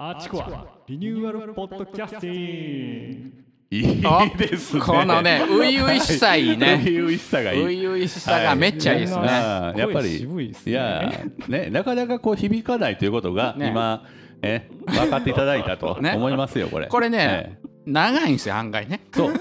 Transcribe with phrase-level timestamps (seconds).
[0.00, 4.80] アーチコアリニューアルポッドキャスティングいいですね。
[4.80, 6.76] このね、初々しさいいね。
[6.76, 7.76] 初々しさがいい。
[7.78, 9.24] 初々しさがめっちゃいいですね。
[9.26, 11.12] やっぱりいですねいや
[11.48, 14.04] ねなかなかこう響かないということがね今
[14.40, 16.86] え分かっていただいたと ね思いますよこれ。
[16.86, 19.00] これねええ長いんですよ、案外ね。
[19.12, 19.34] そう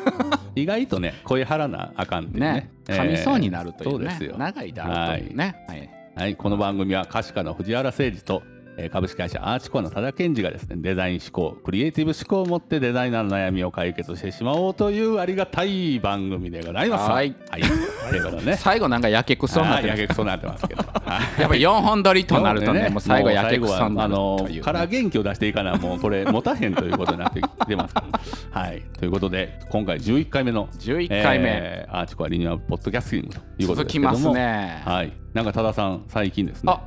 [0.55, 4.37] 意外とね声張らなあかんっねね、噛みそうになるというねそうですよ。
[4.39, 5.55] 長いだろうというね。
[5.67, 8.41] はいはい、この番組は歌手家の藤原誠二と、
[8.77, 17.09] えー株式会社アーチコアの多田健二がですねデザイン思考クリエイティブ思考を持ってデザイナーの悩みを解決してしまおうというありがたい番組でございます。
[17.09, 18.57] はいはい、ということでね。
[18.57, 20.83] 最後なんかやけくそになってやけくそになってますけど。
[20.83, 24.61] はいやっぱり4本撮りとなるとね、ねもう最後やけくそになるというね。
[24.61, 28.03] から元気を出していかなもうこれ持たへんということになってきてますか
[28.53, 28.61] ら。
[28.61, 34.35] はいということで今回11回目の11回目、えーアーチコアリニューアルポッドキャスティングということ続きますですけども。
[34.35, 34.81] ね。
[34.85, 36.81] はい、なんか多田さん最近ですねあ、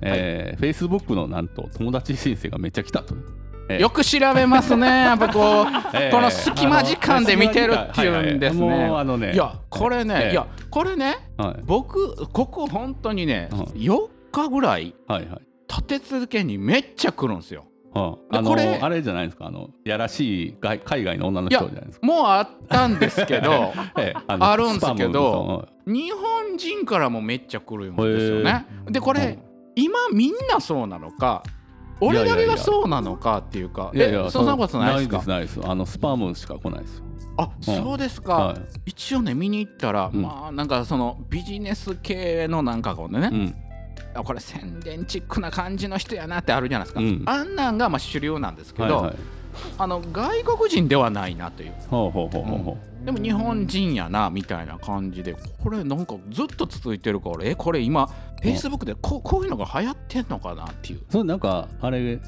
[0.00, 3.24] えー、Facebook のなんと友達申請がめっちゃ来たという。
[3.68, 4.86] えーよく調べますね。
[5.06, 8.66] やっぱこう、えーこの隙間時間で見てるっていうんですね。
[8.66, 15.40] はいはいもうあのねいや、これね、ええいや、これね、はい僕、ここ本当にね、うん4日ぐらいはいはい。
[15.68, 17.66] 立て続けにめっちゃ来るんですよ。
[17.94, 19.46] はあ、あのでこれあれじゃないですか？
[19.46, 22.06] あのやらしい外海外の女の人じゃないですか？
[22.06, 28.66] もうあったんですけど、 ええのあるんですけど日本人からもめっちゃ来るんですよね。
[28.86, 29.38] で、これ、
[29.74, 31.42] 今みんなそうなのか、
[32.00, 35.22] 俺だけがそうなのかっていうか、いやいやえそんなことないですか？
[35.26, 35.70] ないですないです。
[35.70, 37.04] あのスパムしか来ないですよ。
[37.38, 40.20] あそうですか、は一応ね見に行ったら、うん。
[40.22, 43.22] まあなんかそのビジネス系のなんかこうね、い。
[43.22, 43.54] うん。
[44.14, 47.22] あこれ宣伝チックな感じの人やなってあるじゃないですか、うん。
[47.26, 49.16] あんなんがまあ主流なんですけど、はいはい。
[49.78, 51.72] あの外国人ではないなという。
[53.04, 61.04] でも日本人やなみたいな感じでこれなんかずっと続いてるからえこれ今フェイスブックでここういうのが流行ってんのかなっていうう。
[61.10, 62.20] それなんかあれ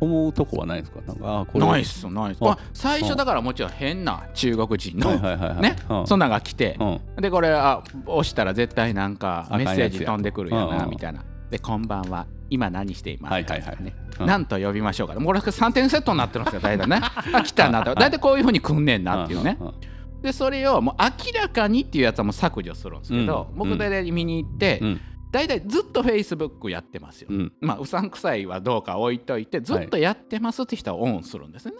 [0.00, 1.00] 思うとこはないですか？
[1.06, 1.66] なんかあこれ。
[1.66, 5.60] ナイスナイスああ最初だからもちろん変な中国人のはいはいはいはい。
[5.60, 6.06] ねうん。
[6.06, 7.22] そんなんが来てうん。
[7.22, 11.24] でこれあ押したら絶対なんかメッセージ飛んでくるよなみたいな。
[11.50, 12.26] でこんばんは。
[12.50, 13.84] 今何していますか、はいはいはい。
[13.84, 13.94] ね。
[14.20, 15.14] うんなんと呼びましょうか。
[15.14, 17.00] もうこれ3点セットになってるんですよ大体ね。
[17.32, 17.94] あ来たなと。
[17.94, 19.58] 大体こういうふうに来んねんなっていうね。
[20.22, 23.58] でそれをもう明らかにっていうやつはもう削除するんですけど、うん。
[23.58, 25.00] 僕で見に行って、うん
[25.30, 27.52] 大体ずっと Facebook やってますよ、うん。
[27.60, 31.78] まあうさんくさいはどうか置いといてずっとやってますって人はオンするんですよね。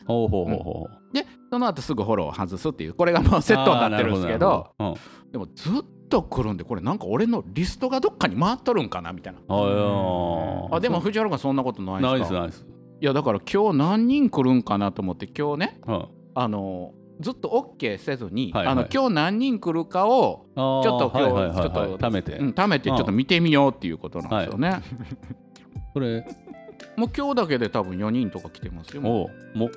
[1.12, 4.98] でその後すぐフォロー外すっていうこれがもうセットになってるんですけどあーなるほど
[5.32, 10.76] でもずっと来るんでこれなんか俺のリストがどっかに回っとるんかなみたいななるほど。
[10.76, 12.66] あでも藤原君そんなことないないでかですすないです。
[13.00, 16.08] いやだから今日何人来るんかなと思って今日ねうん。
[16.34, 17.48] あのずっと
[17.78, 18.72] OK せずに、はいはい。
[18.72, 22.32] あの今日何人来るかを、ちょっと今日はちょっと貯めて。
[22.32, 24.80] うん、貯めてちょっと見てみようっていうことなんですよね、
[25.92, 26.26] これ
[26.96, 29.02] もう今日だけで多分4人とか来てますよ。
[29.02, 29.30] も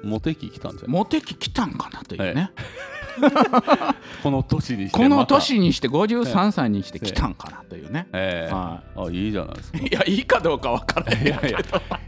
[0.04, 2.52] モテ期来たんじゃうモテ期来たんかなというね、
[4.24, 8.54] この年にしてこの年にして53歳にして来たんかなというね、ええ。
[8.54, 9.78] はあいいじゃないですか。
[9.80, 11.24] い、いやいいかどうかわからない。
[11.24, 11.60] いやいや。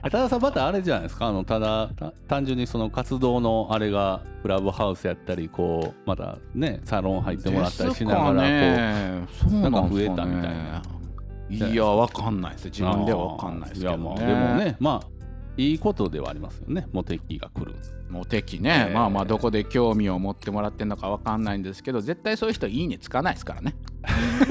[0.03, 1.27] たださんまたあれじゃないですか？
[1.27, 10.81] あのただた単純にその活動のあれがクラブハウスやったりこうまたねサロン入ってもらったりしながらこうなんか増えたみたいな
[11.53, 15.13] いやわかんないです自分ではわかんないですけど、ね、まあでもねまあ
[15.55, 16.87] いいことではありますよね。
[16.91, 17.75] モテ期が来る
[18.09, 18.93] モテ期ね、えー。
[18.93, 23.75] まあまあどこで興味を持ってもらってるのかわかんないんですけど絶対そういう人いいねつかないですからね。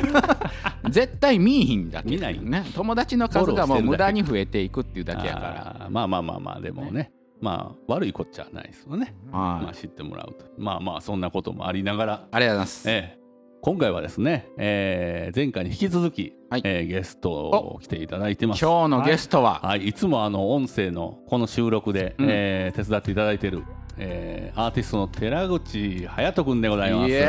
[0.90, 2.38] 絶対見いひんだけ見ない。
[2.38, 7.10] ね友達の数がもう無駄に増えていくっていうだけやかあーまあまあまあまあでもね。
[7.40, 10.46] まあ悪いこっちゃないですよね、まあ知ってもらうと。
[10.58, 12.28] まあまあそんなこともありながら。
[12.30, 12.88] ありがとうございます。
[12.88, 13.21] ええ
[13.64, 16.62] 今回はですね、えー前回に引き続き、はい。
[16.64, 18.60] えーゲストを来ていただいてます。
[18.60, 22.26] 今日のゲストは、はい、いつもあの音声のこの収録で、うん。
[22.28, 23.62] えー手伝っていただいている、
[24.02, 27.10] えーアーティストの寺口隼人君でございます。
[27.10, 27.20] 隼よ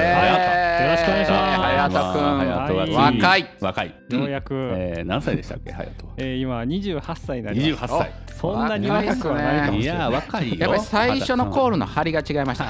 [0.91, 1.61] ろしくお願いします。
[1.63, 2.95] 隼人君。
[2.95, 3.49] 若い。
[3.61, 3.95] 若い。
[4.09, 6.13] ようやく、えー何歳でしたっけ隼人は？
[6.17, 7.93] えー今28歳になります。
[7.93, 8.11] 28歳。
[8.33, 10.11] そんなに若くはないかもいやしれない。
[10.11, 10.55] 若いよ。
[10.57, 12.65] やっぱり最初のコールの張りが違いました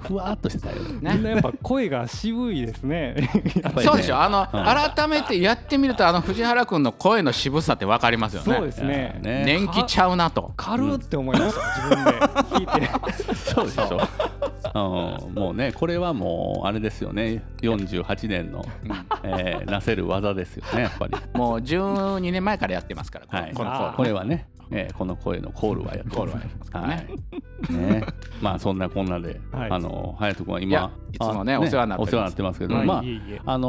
[0.00, 0.82] ふわーっとしてたよ。
[0.82, 1.12] ね。
[1.14, 3.14] みんなやっぱ声が渋いですね。
[3.80, 4.20] そうでしょ。
[4.20, 4.64] あの、うん。
[4.96, 8.56] 改めてやってみるとあの藤原君の声の渋さって分かりますよね。
[8.56, 9.20] そうですね。
[9.22, 9.44] ね。
[9.46, 10.52] 年季ちゃうなと。
[10.56, 12.10] 軽って思いました、自分で。
[12.58, 12.88] 聞いて
[13.34, 14.00] そうでしょ。
[14.74, 17.42] うん、もうね、これはもうあれですよね。
[17.62, 18.64] 48年の、
[19.22, 21.14] えーなせる技ですよね、やっぱり。
[21.34, 23.54] もう12年前からやってますから、このはい。
[23.54, 27.72] このコールねこれはね、えーこの声のコールはやってコールはい。
[27.72, 28.04] ね。
[28.42, 29.70] まあそんなこんなで、はい。
[29.70, 32.08] あの隼人君はいいや今いつもねあお世話になってます。
[32.08, 32.94] お世話になってますけど、はいま
[33.46, 33.68] ああの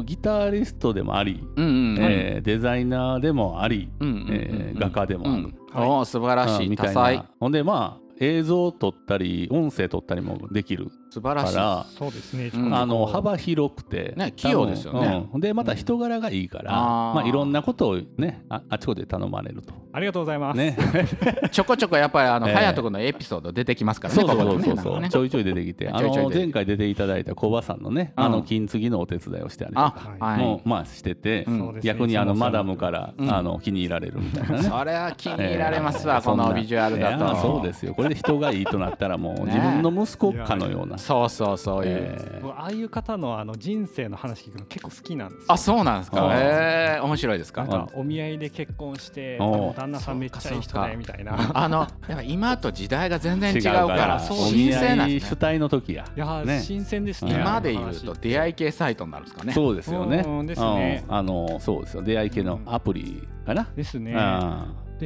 [0.00, 1.96] ーギタリストでもあり、うんうんうん。
[2.00, 5.42] えーデザイナーでもあり、うんうんうんえー画家でもある。
[5.42, 6.64] うんおー素晴らしい。
[6.64, 7.16] うんみたい多彩。
[7.18, 11.96] なほんでまあ映像を撮ったり音声撮ったりもできる素晴らしい。
[11.98, 12.50] そうですね。
[12.54, 12.74] うん。
[12.74, 15.26] あの幅広くて、ね器用ですよね。
[15.32, 15.40] うん。
[15.40, 19.74] でまた人柄がいいから、あーまあ、いろんなことをねああちこちで頼まれると。
[19.92, 20.56] ありがとうございます。
[20.56, 20.76] ね、
[21.50, 22.54] ちょこちょこやっぱりあの ええ。
[22.54, 24.76] 隼人君のエピソード出てきますからねそうそうそうそう。
[24.76, 28.24] そう、ねちょいちょい出てきて、あの前回出ていただいた小葉さんのね、うん。
[28.24, 30.38] あの金継ぎのお手伝いをしてありとあかはい。
[30.38, 31.46] もまあしてて、
[31.82, 33.34] 逆にあのマダムから、うん。
[33.34, 34.62] あの気に入られるみたいなね。
[34.68, 37.34] それは気に入られますわ、えーこのビジュアルだと。
[37.36, 37.94] そうですよ。
[37.94, 39.54] これで人がいいとなったらもうね。
[39.54, 45.44] 自分の息子かのような、そうそうそういう、えー僕ああいう方のあの人生の話聞くの結構好きなんですよ。
[45.48, 46.28] あそうなんですか。
[46.28, 47.64] あええ面白いですか？
[47.64, 49.38] なんかお見合いで結婚して、
[49.76, 51.50] 旦那さんめっちゃいい人だよみたいな。
[51.54, 54.20] あのやっぱ今と時代が全然違うか違うから。
[54.20, 55.28] 新鮮なんですね。
[55.28, 56.04] い主体の時や。
[56.16, 57.32] いや新鮮ですね。
[57.34, 58.04] 今で言う話。
[58.04, 59.52] と出会い系サイトになるんですかね。
[59.52, 60.24] そうですよね。
[60.26, 61.04] うんですね。
[61.08, 61.14] うん。
[61.14, 62.02] あのそうですよ。
[62.02, 63.68] 出会い系のアプリかな。
[63.76, 64.14] ですね。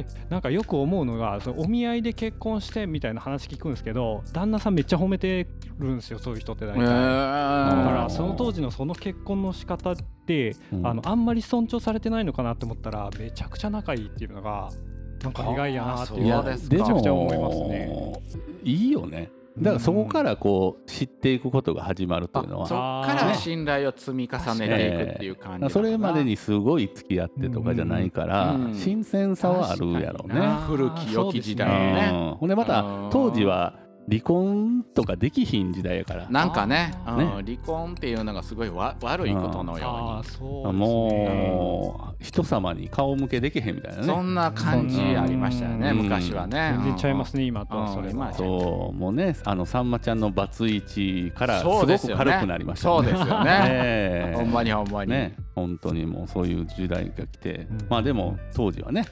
[0.01, 5.47] あでなんかよく思うのがそのお見合いで結婚してみたいな話聞くんですけど旦那さんめっちゃ褒めて
[5.79, 6.81] るんですよそういう人って大体。
[6.81, 14.71] へだーからその当時のその結婚の仕方って、うんあのあんまり尊重されてないのかなって思ったらめちゃくちゃ仲いいっていうのが
[15.23, 17.91] なんか意外やなってあいういやそうですでめちゃくちゃ思いもますね。
[18.63, 19.29] いいよね。
[19.57, 23.03] だからそこからこう知っていくことが始まるというのあそは。
[23.05, 25.69] っから信頼を積み重ねていくっていう感じなのかな。
[25.69, 28.73] それまでにすごい付き合ってとかじゃないから、うん。
[28.73, 30.41] 新鮮さはあるやろうね。
[30.67, 32.09] 古き良き時代のね。
[32.11, 32.37] うん。
[32.37, 36.29] ほんでまたうん当時は離婚とかできひん時代やから。
[36.29, 40.73] なんかね離婚っていうのがすごいわ悪いことのようそうですね。
[40.73, 44.13] もう人様に顔向けできへんみたいなに、ね。
[44.13, 45.97] そんな感じありましたよねうん。
[46.03, 46.73] 昔はね。
[46.77, 47.77] 全然ちゃいますね今と。
[47.77, 48.33] はそれは。
[48.33, 53.51] そうもうねあのさんまちゃんのバツイチからすそごく軽くなりましたそうですよね。
[53.69, 54.37] え え。
[54.37, 57.87] ほんまにほんまに、ね本当にもうそういう時代が来て、うん。
[57.89, 59.05] まあでも当時はね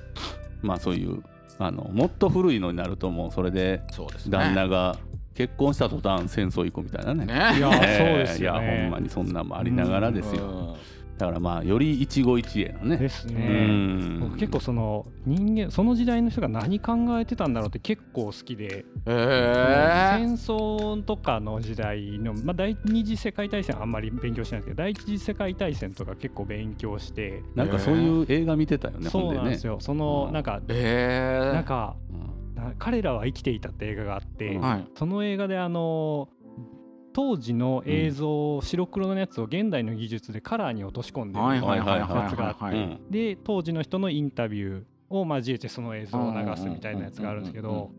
[0.62, 1.24] まあそういう
[1.66, 3.82] あのもっと古いのになるともうそれで
[4.30, 4.98] 旦那が
[5.34, 7.26] 結婚した途端戦争行くみたいなね。
[7.26, 7.34] ね。
[7.58, 8.66] いや ええそうですよね。
[8.66, 10.76] いやほんまにそんなんもありながらですよ、うん
[11.24, 12.98] だからまあより一期一会のね。
[12.98, 13.68] ですうね。
[13.68, 14.20] ん。
[14.20, 29.78] 僕結構その人間その時代の人が何考えてたんだろうって結構好きで、へ戦争とかの時代の、まあ、第二次世界大戦あんまり勉強しないんですけど第一次世界大戦とか結構勉強して、なんかそういう映画見てたよね、ほんでねそうなんですよ。
[29.80, 30.34] そのうん。
[30.34, 31.54] なんか、えへえ。
[31.54, 32.56] なんかうん。
[32.56, 34.88] な彼らは生きていたって映画があって、はい。
[34.98, 36.28] その映画であの
[37.14, 47.92] 当時の映像、白黒のやつを現代の技術でカラーに落とし込んでるはいやつがあってで当時の人のインタビューを交えてその映像を流すみたいなやつがあるんですけど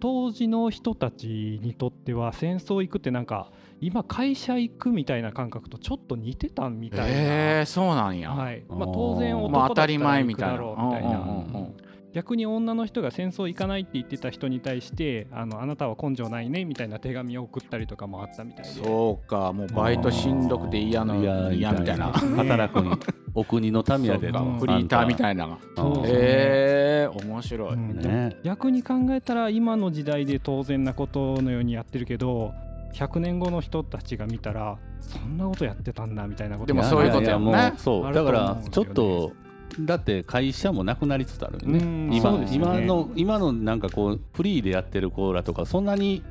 [0.00, 3.50] 当時の人たちにとっては戦争行くってなんか
[3.80, 7.06] 今会社行くみたいな感覚とちょっと似てたみたいな。
[7.06, 8.64] へえそうなんや、はい。
[8.68, 10.56] まあ、当然男まあ当たりだったら前みたいな。
[10.56, 18.70] 行くだろうみたいな逆に女の人が戦争行かないって言ってた人に対してあのあなたは根性ないねみたいな手紙を送ったりとかもあったみたいで。
[18.70, 21.16] そうかもうバイトしんどくて嫌の
[21.52, 22.12] 嫌みたいな。
[22.12, 22.92] 働くに
[23.34, 25.58] お国の民やでフリーターみたいな。
[26.04, 27.98] へえ面白い、うん。
[27.98, 28.36] ね。
[28.44, 32.52] 逆に考えたら今の時代で当然なことのようにやってるけど
[32.92, 37.72] 100年後の人たちが見たらそんなことやってたんだみたいなことでもそういうことやもんね。
[37.78, 39.32] うだからちょっと
[39.80, 41.78] だって会社もなくなりつつあるよね。
[41.78, 42.14] うん。
[42.14, 42.48] 今ね。
[42.52, 46.22] 今の今のなんかこうフリーでやってるコーラとかそんなに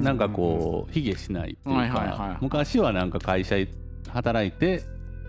[0.00, 3.56] うなんかこう卑下しないっていうか昔はなんか会社
[4.08, 4.82] 働いて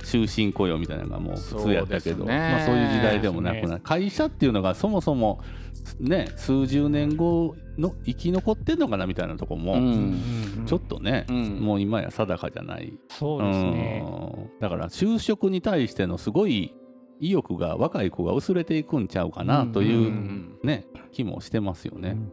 [0.03, 3.81] 終身雇用みたいなのがもう普通やったけどそうまあそういう時代でもなくなる。
[3.81, 5.41] 会社っていうのがそもそも
[5.99, 9.75] ね数十年後の生き残ってんのかなみたいなとこも、
[10.65, 11.59] ちょっとね、うん。
[11.59, 12.93] もう今や定かじゃない。
[13.09, 14.03] そうですね。
[14.05, 14.59] うん。
[14.59, 16.73] だから就職に対してのすごい
[17.19, 22.11] 意欲が若い子が薄れていくんちゃうかなという、ね気もしてますよね。
[22.11, 22.31] うん。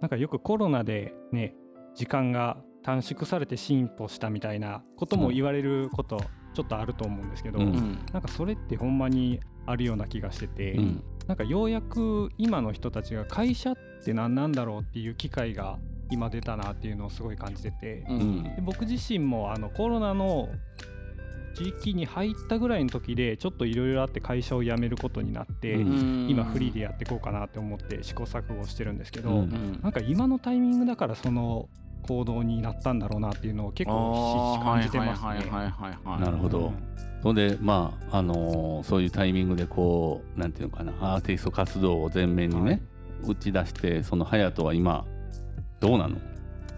[0.00, 1.54] なんかよくコロナでね
[1.94, 6.20] 時間が短縮されて進歩したみたいなことも言われること
[6.54, 7.66] ちょっとあると思うんですけど、うん。
[7.66, 11.04] うんなんかそれってほんまにあるような気がしてて、うん。
[11.26, 15.78] なんかようやく今の人たちが会社って何なんだろうっていう機会が
[16.10, 18.42] 今出たなっていうのをすごい感じてて、うんうん。
[18.44, 20.48] で僕自身もあのコロナの
[21.56, 26.26] 時期に入ったぐらいの時でちょっといろいろあって会社を辞めることになって、うん。
[26.28, 29.46] 今フリーでやっていこうかなって思って試行錯誤してるんですけど、
[29.82, 31.68] なんか今のタイミングだからその
[32.02, 35.28] 行動になったんだろうなっていうのを結構感じてますね。
[35.28, 36.72] はいはいはいはいはいなるほど。
[37.22, 42.82] それでまああのーそういうタイミングでこうなんていうのかなアーティスト活動を前面にね、
[43.26, 45.04] 打ち出してその隼人は今
[45.80, 46.18] どうなの、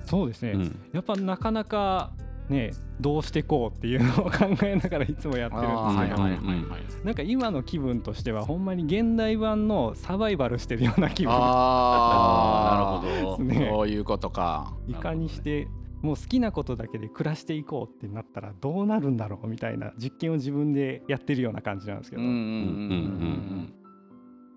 [0.04, 0.78] そうですね、うん。
[0.92, 2.12] やっぱなかなか
[2.48, 7.04] ねどうしてこうっていうのを考えながらいつもやってるんですけど、あーはいはいはいはい。
[7.04, 11.32] なんか今の気分としてはほんまに現代版のサバイバルしてるような気分。
[11.32, 13.44] あなるほど。
[13.44, 13.68] ね。
[13.70, 14.74] そういうことか。
[14.88, 15.68] いかにして
[16.02, 23.74] もう好きなことだけで暮らしていこうってなったらどうなるんだろうみたいな実験を自分でやってるような感じなんですけど、うんうんうん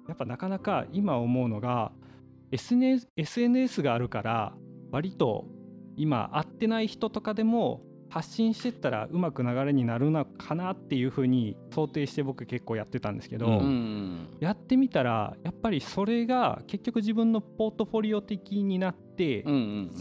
[0.07, 1.93] やっぱなかなか今思うのが
[2.51, 4.53] SNS, SNS があるから
[4.91, 5.45] 割と
[5.97, 7.81] 今会ってない人とかでも
[8.11, 14.27] 発信してったらうまく流れになるのかなっていうふうに想定して僕結構やってたんですけど、うん。
[14.41, 19.45] やってみたらやっぱりそれが結局自分のポートフォリオ的になって、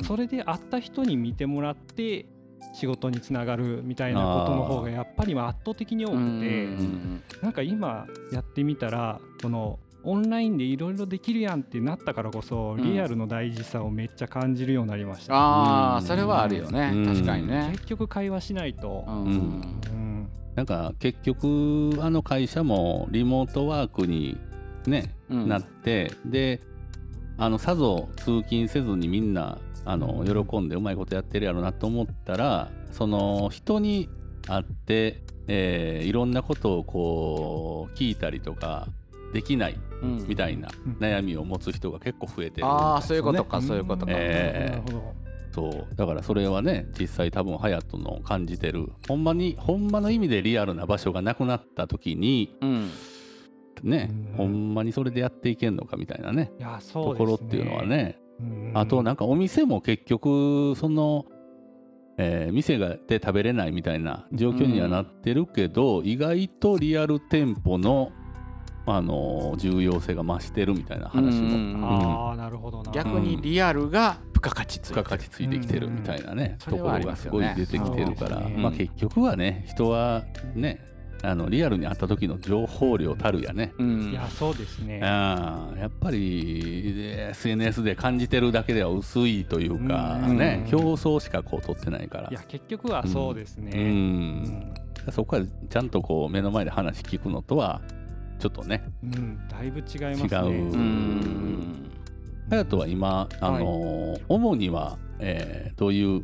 [0.05, 2.27] それで会った人に見てもらって
[2.75, 12.83] 仕事につながるみたいなことの方がやっぱりまあ圧倒的に多くて、うなんか今やってみたらこのオンラインでいろいろできるやんってなったからこそん。
[12.83, 16.03] リアルの大事さをめっちゃ感じるようになりました、ああうん。
[16.03, 16.91] それはあるよね。
[16.95, 17.07] うん。
[17.07, 17.71] 確かにね。
[17.73, 19.05] 結局会話しないと。
[19.07, 19.15] う、ん。
[19.25, 20.29] うん。
[20.55, 24.39] なんか結局あの会社もリモートワークに
[24.87, 25.49] ね、うん。
[25.49, 26.61] なってで
[27.39, 34.09] あのさぞ通勤せずにみんなあの喜んでうまいことやってるやろなと思ったらその人に
[34.47, 38.89] 会って、えーいろんなことをこう聞いたりとか
[39.33, 40.27] できないうん。
[40.27, 40.93] みたいなうん。
[41.01, 44.13] 悩みを持つ人が結構増えてるああそういうことかかそういうことか。
[44.15, 45.15] えなるほど。
[45.53, 45.95] そう。
[45.97, 48.93] だからそれはね実際多分隼人の感じてる。
[49.09, 52.91] ほんまにほんまの意味でリアルな場所がなくなった時にうん。
[53.83, 54.37] ね、うん。
[54.37, 58.19] ほんまにそれでやっていけんのかみたいなねいやそうところっていうのはね。
[58.41, 58.73] うん。
[58.75, 61.27] あとなんかお店も結局その、
[62.19, 68.13] えー店がで食べれないみたいな状況にはなってるけど、意外とリアル店舗の、
[68.97, 71.85] あのー重要性が増してるみたいな話も、うん。
[71.85, 72.93] ああなるほどな。
[72.93, 80.81] 逆にリアルが付加価値つい付加価値ついてきてるみたいなね、ところがすごい出てきてるから、まあ、結局はね人はね
[81.23, 84.11] あのリアルに会った時の情報量たるやね、うん。
[84.11, 85.01] いやそうですね。
[85.05, 90.39] あーやっぱりで SNS で感じてるだけでは薄いというかうん。
[90.39, 92.31] ね、うん表層しかこう取ってないから。
[92.31, 93.87] いや結局はそうですね、ううん
[94.43, 94.75] ん。
[95.13, 97.83] そこはちゃんとこう目の前で話聞くのとは
[98.41, 98.83] ちょっとね。
[99.05, 100.29] うんだいぶ違いますね。
[102.49, 106.23] 隼人は今、あのー主には、えーどういう、はい。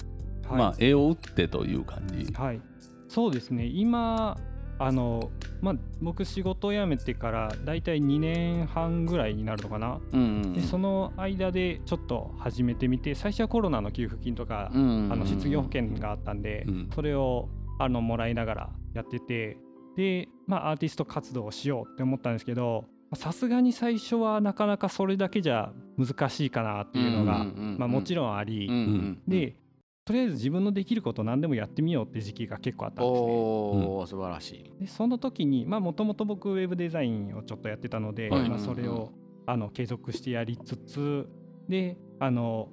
[0.48, 2.60] まあ、絵を打ってという感じ、はい、
[3.08, 3.66] そうですね。
[3.66, 4.36] 今
[4.78, 5.30] あの、
[5.60, 15.08] まあ、僕仕事を辞めてからだいたい2年半ぐらいになるのかな、うんでその間でちょっと始めてみて最初はコロナの給付金とか、うん。
[15.12, 16.90] あの失業保険があったんで、うん。
[16.94, 19.58] それをあのもらいながらやってて
[19.96, 22.84] で、まあ、アーティスト活動をしようって思ったんですけど
[23.14, 29.56] さすがに最初はなかなかそれだけじゃ難しいかなっていうのが、まあ、もちろんあり、うんうんで
[30.04, 33.28] とりあえず自分のできること何でもやってみようって時期が結構あったんですね。
[33.28, 34.72] おお素晴らしい。
[34.78, 38.48] でその時にもともと僕ウェブデザインをちょっとやってたので、はい。
[38.48, 39.10] まあ、それを
[39.46, 41.28] あの継続してやりつつ
[41.68, 42.68] であの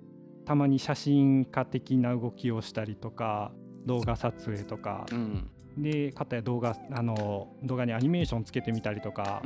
[0.46, 3.51] たまに写真家的な動きをしたりとか
[3.88, 9.42] 動画撮影とかうんでかたや動画あの動画にアニメーションつけてみたりとか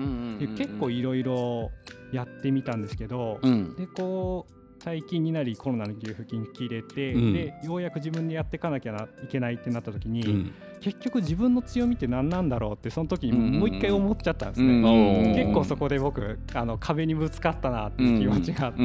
[0.57, 1.71] 結構いろいろ
[2.11, 3.75] やってみたんですけど、うん。
[3.75, 4.53] でこう
[4.83, 7.33] 最近になりコロナの給付金切れて、うん。
[7.33, 15.43] でようやく自分でやっていかなきゃないけないってなった時に、うん結局自分の強みって何なんだろうってその時にもう一回思っちゃったんですうんね。
[15.43, 18.81] 結構そこで僕あの壁にぶつかったなっていう気持ちがあって、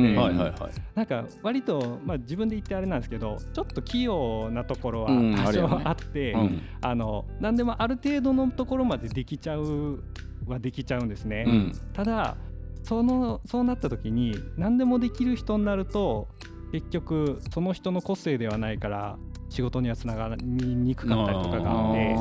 [0.95, 5.35] なんか割と、まあ、自分で言ってあれなんですけどちょっと器用なところはうん。
[5.35, 6.63] 多少あって、うん。
[6.81, 10.03] あの何でもある程度のところまでできちゃう
[10.47, 11.45] はできちゃうんですね。
[11.47, 11.73] うん。
[11.93, 12.37] ただ
[12.83, 16.29] そのそうなった時に何でもできる人になると
[16.73, 19.19] 結局その人の個性ではないから
[19.53, 22.15] 仕事にはつながりにくかったりとかがあって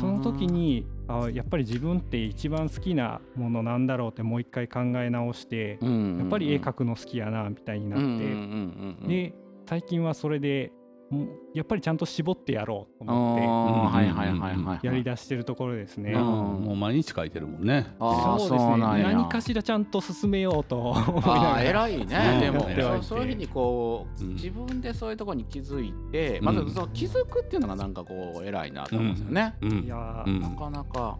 [0.00, 8.00] その時にあやっぱり自分って一番好きなものなんだろうってもう一回考え直して、やっぱり絵描くの好きやなみたいになっ
[9.02, 9.34] て、で
[9.66, 10.72] 最近はそれで
[11.54, 13.88] やっぱりちゃんと絞ってやろうと思
[14.76, 16.12] ってやりだしてるところですね。
[16.12, 16.20] うん。
[16.20, 17.86] もう毎日書いてるもんね。
[17.98, 18.58] そうですね。
[18.78, 20.94] 何かしらちゃんと進めようと
[21.60, 22.16] 偉いね。
[22.34, 22.40] うん。
[22.40, 24.34] でもそういうふうにこううん。
[24.34, 26.44] 自分でそういうところに気づいてうん。
[26.44, 29.54] まずその気づくっていうのがなんかこう偉いなと思うんですよね。
[29.62, 29.70] うん。
[29.84, 31.18] いやなかなか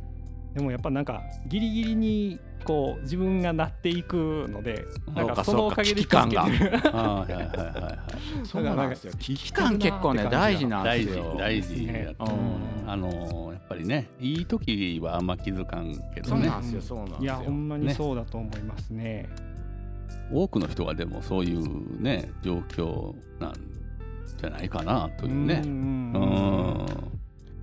[0.59, 4.85] でもやっぱなんかギリギリにこう自分がなっていくので
[5.15, 6.77] なんかそのおかげで危機感続けてる。
[6.85, 7.99] あーはいはいはいはい。
[8.45, 11.37] そうなんですよ危機感結構ね大事なんで大事すよ。
[11.39, 12.91] 大事やとうん。
[12.91, 16.51] あのーやっぱりねいい時はあんま気づかんけどね。
[17.21, 19.29] いやほんまにそうだと思いますね。
[20.33, 23.53] 多くの人がでもそういうね状況なん
[24.39, 25.63] じゃないかなというね。
[25.65, 26.19] うんう
[27.05, 27.19] ん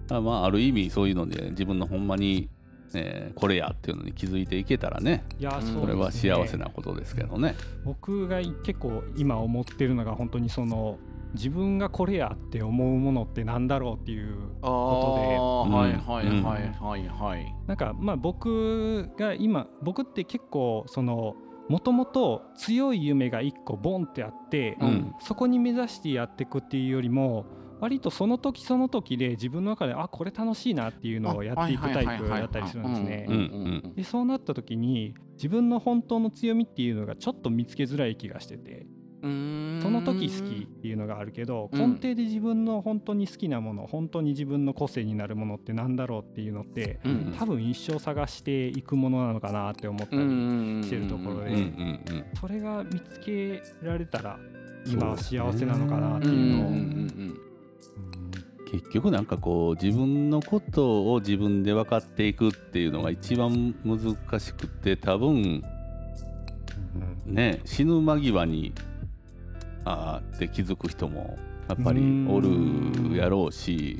[0.09, 2.49] あまあある意味そういうので自分のほんまに、
[2.95, 5.23] えーこれやっていうのに気づいていけたらね。
[5.39, 5.65] いやうん。
[5.65, 7.55] そうこれは幸せなことですけどね。
[7.83, 10.97] 僕が結構今思ってるのが本当にその
[11.33, 15.87] 自分がこれやって思うものってなんだろうっていうあこーは
[16.23, 16.43] いうん。
[16.43, 17.55] はいはいはいはい。
[17.67, 21.35] なんかまあ僕が今僕って結構その
[21.67, 25.13] もともと強い夢が一個ボンってあって、うん。
[25.19, 27.45] そこに目指してやっていくっていうよりも
[27.79, 33.93] 割とその時その時で自分の中であこれ楽しいなっていうのをやっていくタイプだったりするんですね。
[33.95, 38.85] でそうなった時に自分の本当の強みっていうのがちょっと見つけづらい気がしてて
[39.21, 41.79] その時好きっていうのがあるけどうん。
[41.79, 51.71] 根底で自分の本当に好きなもの本当に自分の個性になるものってなんだろうっていうのってうん多分一生探していくものなのかなって思ったうりんしてるところで
[52.39, 54.39] それが見つけられたら
[54.87, 57.39] 今は幸せなのかなっていうのをうん
[58.71, 65.63] 結局なんかこう自分のことを自分で分かっていくっていうのが一番難しくて多分
[67.25, 68.73] ね死ぬ間際に
[69.85, 71.37] ああって気づく人も
[71.69, 73.97] やっぱりおるやろうし。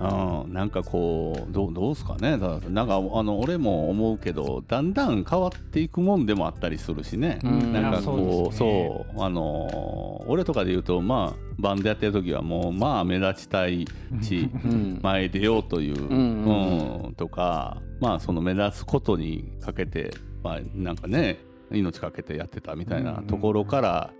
[0.00, 0.40] うん。
[0.42, 2.36] うん、なんかこうどうどうすかね。
[2.36, 7.72] なんかあの俺も思うけどだんだん変わっていくもんでもあったりするしね、うん。
[7.72, 9.06] なんかこうですね。
[9.14, 9.22] そう。
[9.22, 13.86] あのー俺とかで言うとまあバンドやってる時はもうまあ目立ちたい
[14.20, 15.00] しうん。
[15.02, 16.08] 前出ようという、ん。
[16.08, 17.04] うん。
[17.04, 20.12] うんとかまあその目立つことにかけて、
[20.42, 21.38] まあ、なんかね
[21.70, 24.10] 命かけてやってたみたいなところから、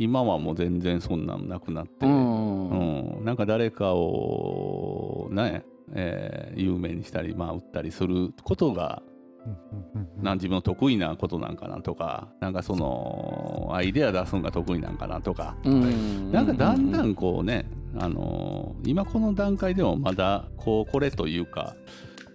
[0.00, 2.06] 今はもう全然そんなんなくなって。
[2.06, 2.70] うん。
[3.18, 9.02] うん、なんか誰かをね、えー有名にしたり、まあ、売ったりすることが
[10.22, 16.32] なん自分の得意なことなんかなとかなんかそのアイデア出すのが得意なんかなとか、うん。
[16.32, 17.64] なんかだんだんこうね、
[17.98, 21.74] あのー今この段階でもまだこうこれというか、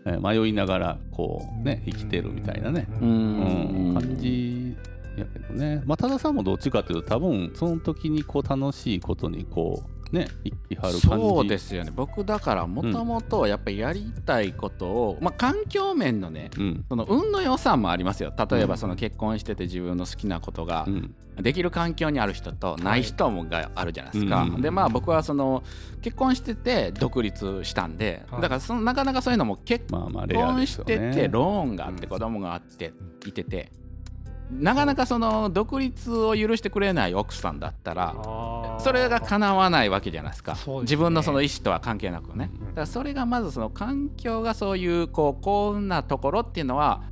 [0.06, 3.94] えー迷いながらこうね生きてるみたいなね、ううんん。
[4.00, 4.76] 感じ
[5.18, 11.00] やけどね、まあ、多田さんもどっちかというと多分その時にこう楽しいことにこうね生きはる感じ。
[11.00, 11.92] そうですよね。
[11.96, 16.86] 僕だからもともとやっぱりやりたいことを、まあ環境面のねうん。
[16.88, 18.34] その運の良さもありますよ。
[18.50, 21.16] 例えばその結婚してて自分の好きなことがうん。
[21.42, 25.64] できる環境にある人とない人もがあるじゃないですか、うんでまあ僕はその
[26.02, 28.42] 結婚してて独立したんで、はい。
[28.42, 32.94] だからそのなかなかそういうのも結婚しててローンがあって子供があって
[33.26, 33.72] いてて
[34.52, 40.54] なかなかその独立を許してくれない奥さんだったらそれが叶わないわけじゃないですか。
[40.54, 40.60] ね。
[40.82, 42.52] 自分のその意思とは関係なくね。
[42.70, 47.04] だからそれがまずその環境がそういうこう幸運なところっていうのは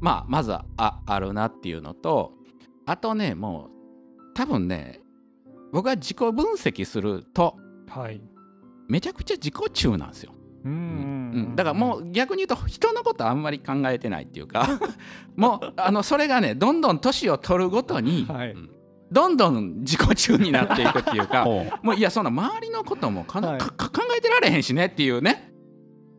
[0.00, 2.32] まあまずはああるなっていうのと
[2.86, 5.00] あとねもう多分ね
[5.72, 7.56] 僕は自己分析すると
[7.88, 8.20] はい。
[8.88, 10.32] めちゃくちゃ自己中なんですよ、
[10.64, 14.68] うんうん、だからもう逆に言うと人のことあんまり考えてないっていうか
[15.36, 18.54] もうあのそれがねどんどん年を取るごとにはい。
[19.12, 23.58] どんどん自己中になっていくっていうか ほもういやそんな周りのこともかな、はい。
[23.58, 25.52] かか考えてられへんしねっていうね。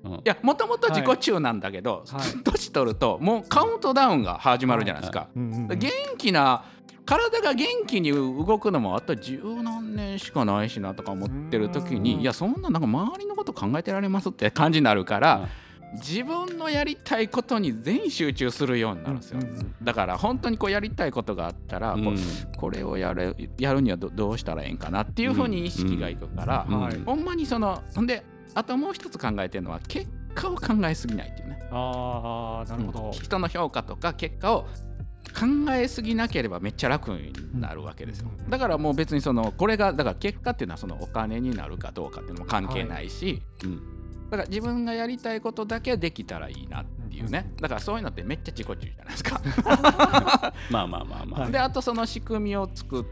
[0.04, 0.16] ううん。
[0.16, 2.22] いやもともと自己中なんだけど、はい。
[2.44, 5.80] 年取るともうカウントダウンが始まるじゃないですか、うんうんうん。
[5.80, 6.66] 元気な
[7.12, 12.04] 体が元気に動くのもあと十何年しかないしなとか思ってる時うん。
[12.04, 15.50] にいやそんななんか周りのこと考えてられますって感じになるから、
[15.95, 19.39] 自分のやりたいことに全集中するようになるんですよ、
[19.84, 22.13] だから本当にこうやりたいことがあったら、こ
[22.58, 26.65] これをやるやるにはどどうしたらええんかなっていうふうに意識がいくから、
[27.06, 31.60] ほんまにそのほんであともう一つ考えてるのは結果を考えすぎないっていうね。
[31.71, 33.06] ああなるほど。
[33.08, 33.12] うん。
[33.12, 34.67] 人の評価とか結果を
[35.30, 38.32] 考えすぎなければめっちゃ楽になるわけですよ。
[38.38, 43.82] うんだからもう別にそのこれがだから結果っていうのはそのお金になるかどうかっていうのも関係ないし、うん。
[44.30, 47.52] だから自分がやりたいことだけできたらいいなっていうね。
[47.62, 49.42] だからそういうのってめっちゃ自己中じゃないですか。
[50.70, 53.06] まあまあまあまあ、はいであとその仕組みを作っ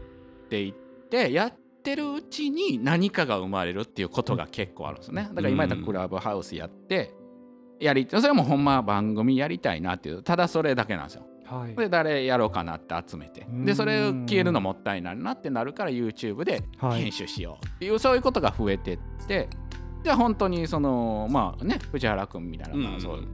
[0.48, 0.74] ていっ
[1.08, 5.28] てやってるうちに何かが生まれるっていうことが結構あるんですね。
[5.30, 7.14] だから今言ったクラブハウスやって
[7.80, 10.22] やりそれもほんまは番組やりたいなっていう。
[10.22, 11.74] ただそれだけなんですよはい。
[11.74, 13.46] で誰やろうかなって集めて。
[13.64, 17.02] でそれを消えるのもったいないなってなるから YouTube ではい。
[17.02, 19.48] 編集しようっていうそういうことが増えてって
[20.04, 23.28] じゃあ本当にそのまあね藤原君みたいな、まあうんそう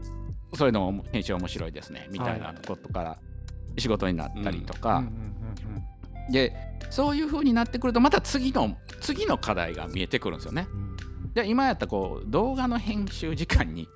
[0.54, 3.18] そういうのも編集面白いですねみたいなことから
[3.76, 5.04] 仕事になったりとか、
[6.30, 6.54] で
[6.88, 10.66] そういう風になってくるとまた次の次の課題が見えてくるんですよね。
[11.36, 13.88] うんで今やったらこう動画の編集時間に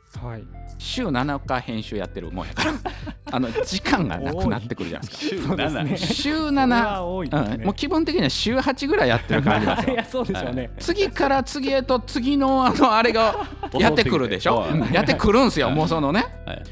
[0.76, 2.72] 週7日編集やってるもんやから
[3.32, 5.36] あの時間がなくなってくるじゃないですか。
[5.36, 9.94] 週そうですね7週これ7、は多いですねうん、もう気分的には週8ぐらいやってる感じですよ。
[9.94, 10.70] い やそうでしょうね。
[10.78, 13.46] 次から次へと次のあのあれが
[13.78, 14.66] やってくるでしょ？
[14.70, 14.92] うん。
[14.92, 15.76] やってくるんすよはい。
[15.76, 16.26] もうそのね。
[16.44, 16.62] はい。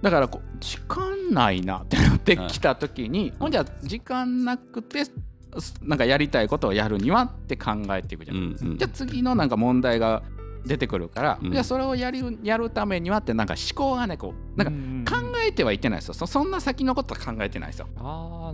[0.00, 5.12] だからこう時間ないなってなってきた時にほんじゃ時間なくてす
[5.82, 8.78] なんかやりたいことをやるにはって考えていくじゃん、うんうん。
[8.78, 10.22] じゃあ次のなんか問題が
[10.64, 11.52] 出てくるから、うん。
[11.52, 16.14] じゃあそれをやるやるためにはってなんか思考がねこうなんか考えてはいってないですよ。
[16.14, 17.88] そそんな先のことは考えてないですよ。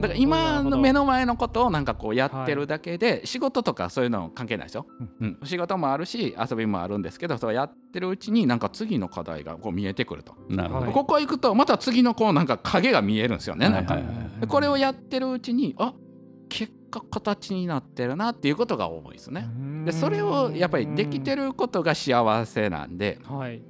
[0.00, 4.86] だから今の目の前のことをなんかこうやってはるだけで、仕事とかそういうの関係ないですよ、
[5.20, 16.09] うんうん、仕事もあるし遊びもあるんですけどそうやってるうちになんか次の課題がこう見えてくると、なるほど、はいここ行くとまた次のこうなんか影が見えるんですよねなんか、はいはいはいでこれをやってるうちにあ結
[16.90, 19.48] 果形になってるなっていうことが多いですね。
[19.84, 23.18] でそれをやっぱりできてるることが幸せなんで。
[23.24, 23.62] はい。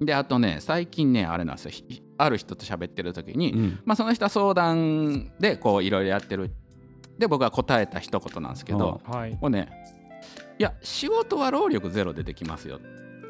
[0.00, 1.70] であとね最近ねあれなんですよ。
[1.70, 3.80] ひある人と喋ってる時に、うん。
[3.84, 6.50] まあ、その人は相談でこういろいろやってる。
[7.18, 9.36] で僕が答えた一言なんですけど、はい。
[9.40, 9.68] これね
[10.58, 12.78] いや仕事は労力ゼロでできますよ。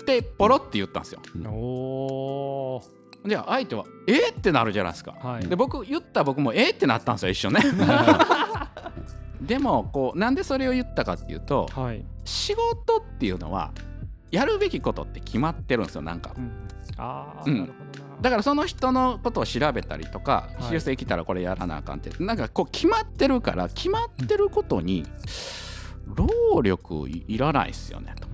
[0.01, 1.21] ってポロって言ったんですよ。
[1.51, 3.29] おー。
[3.29, 4.39] じゃあ相手はえー？
[4.39, 5.17] ってなるじゃないですか。
[5.21, 5.47] はい。
[5.47, 6.75] で僕言った僕もえー？
[6.75, 7.61] ってなったんですよ一緒ね
[9.40, 12.05] でもこうなんでそれを言ったかっていうとはい。
[12.25, 13.72] 仕事っていうのは
[14.31, 16.35] やるべきことって決まってるんですよなんか。
[16.37, 17.72] うん。
[18.20, 20.72] だからその人のことを調べたりとかはい。
[20.72, 22.11] 修正来たらこれやらなあかんって。
[22.22, 25.05] なんかこう決まってるから決まってることに
[26.07, 28.29] 労力いいらないですよねと。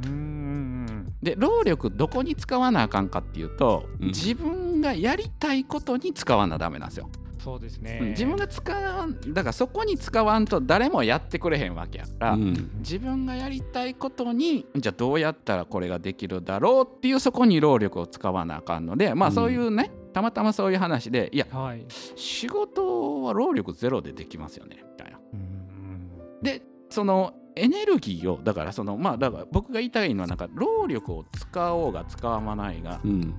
[1.23, 4.09] で労力どこに使わなあかんかっていうと、うん。
[4.09, 7.09] 自分がやりたいことに使わなダメなんですよ。
[7.43, 7.99] そうですね。
[8.01, 12.71] うん自分が使わんだからそこに使わんと誰もやってくれへんわけやから、うん。
[12.79, 19.35] 自分がやりたいことにじゃあどうやったらこれができるだろうっていうそこに労力を使わなあかんのでまあうん。
[19.35, 21.85] そういうね、たまたまそういう話でいやはい。
[21.89, 25.19] 仕事は労力ゼロでできますよねみたいな。
[25.33, 26.43] うん。
[26.43, 33.35] でそのエネルギーをだからそのまあだから僕が言いたいのはなんか労力を使おうが使わないがうん。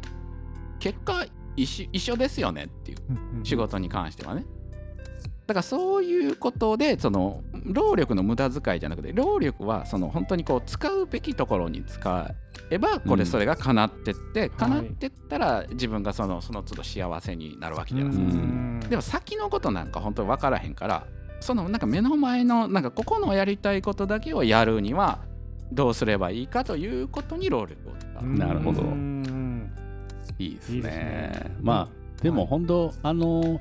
[0.80, 4.46] 結果一緒一緒ですよねっていううんうん仕事に関してはね。
[5.46, 12.32] だからそういうことでその労力の無駄遣いじゃなくて労力はその本当にこう使うべきところに使
[12.70, 18.42] えばこうんれそれが叶ってって、叶ってったら自分がそのその都度幸せになるわけじゃないですか。
[18.42, 21.08] うんでも先のことなんか本当に分からへんから
[21.42, 25.20] そのなんか目の前のなんかここのやりたいことだけをやるには
[25.74, 28.26] どうすればいいかということに労力を使う。
[28.26, 29.24] なるほどうん
[30.40, 30.76] いいですね。
[30.76, 31.58] いいですね。
[31.62, 33.60] まあでも本当、あの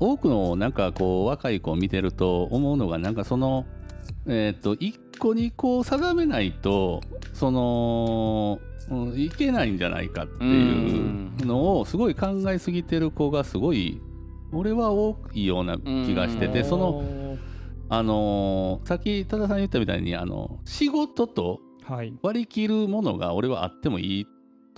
[0.00, 3.66] 多くのなんかこう若い子を見てると思うのがなんかその
[4.26, 7.00] えっ、と一個にこう定めないと
[7.32, 8.60] その、
[8.90, 14.00] うん、いけないんじゃないかっていうのをすごい考えすぎてる子がすごい
[14.52, 16.64] 俺は多いような気がしててうん。
[16.64, 17.38] その
[17.90, 22.12] あのさっき多田さん言ったみたいにあの仕事とはい。
[22.22, 24.26] 割り切るものが俺はあってもいい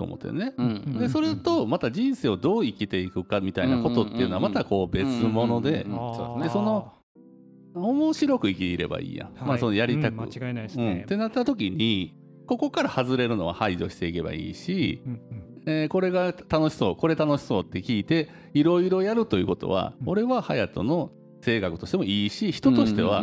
[0.00, 0.54] と思ってるね。
[0.56, 5.84] うんでそれとまた人生をどう生きていくかみたいなことっていうのはまたこう別物で。
[6.40, 6.94] でその
[7.74, 9.26] 面白く生きればいいや。
[9.26, 9.48] ん、はい。
[9.48, 10.86] まあそのやりたく、うん間違いないですうん。
[10.86, 15.20] ねってなった時にここから外れるのは排除していけばいいし、うんうん。
[15.66, 20.08] えーこれが楽しそうこれ楽しそうって聞いていろいろやるということは、うん。
[20.08, 21.10] 俺は隼人の
[21.40, 23.22] 性格としてもいいし人としては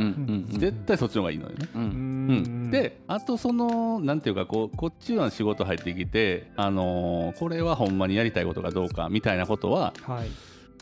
[0.49, 1.67] 絶対そっちの方がいいのよね。
[1.75, 2.71] ううん。
[2.71, 10.29] であとそのなんていうかこうこっちは仕事入ってきて、あのーこれはほんまにやりたいことかどうかみたいなことははい。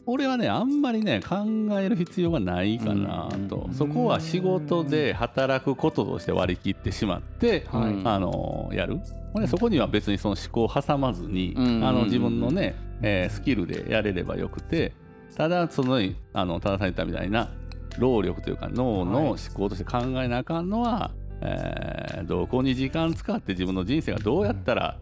[0.07, 1.37] 俺はねあんまりね考
[1.79, 7.93] える必要がないかなと、うんそこは仕事で働くこととして割り切ってしまって、はい。
[7.93, 8.99] うんあのーやる。
[9.47, 11.83] そこには別にその思考を挟まずに、うん。
[11.83, 14.93] あの自分のね、えースキルでやれればよくて
[15.35, 15.99] ただその
[16.33, 17.51] あの多田さん言ったみたいな
[17.97, 24.97] 労力というか脳の思考として考えなあかんのは、えーどこに時間使って自分の人生がどうやったら